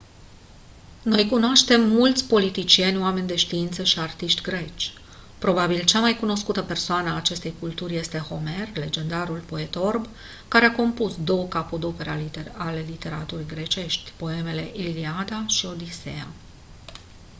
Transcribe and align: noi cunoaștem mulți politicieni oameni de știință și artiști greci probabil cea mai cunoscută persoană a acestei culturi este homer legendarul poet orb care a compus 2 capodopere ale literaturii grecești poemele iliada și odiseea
noi 1.03 1.27
cunoaștem 1.29 1.81
mulți 1.89 2.27
politicieni 2.27 2.97
oameni 2.97 3.27
de 3.27 3.35
știință 3.35 3.83
și 3.83 3.99
artiști 3.99 4.41
greci 4.41 4.93
probabil 5.39 5.83
cea 5.83 5.99
mai 5.99 6.17
cunoscută 6.17 6.61
persoană 6.61 7.09
a 7.09 7.15
acestei 7.15 7.53
culturi 7.59 7.95
este 7.95 8.17
homer 8.17 8.69
legendarul 8.73 9.39
poet 9.39 9.75
orb 9.75 10.07
care 10.47 10.65
a 10.65 10.75
compus 10.75 11.17
2 11.23 11.47
capodopere 11.49 12.29
ale 12.57 12.79
literaturii 12.89 13.45
grecești 13.45 14.11
poemele 14.17 14.71
iliada 14.75 15.43
și 15.47 15.65
odiseea 15.65 16.27